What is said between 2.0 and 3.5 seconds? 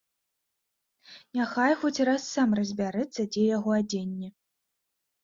раз сам разбярэцца, дзе